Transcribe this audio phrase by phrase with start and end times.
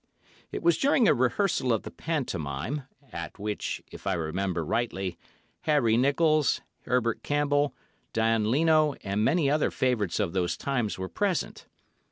[0.51, 5.15] It was during a rehearsal of the pantomime, at which, if I remember rightly,
[5.69, 7.75] Harry Nicholls, Herbert Campbell,
[8.11, 11.67] Dan Leno, and many other favourites of those times were present.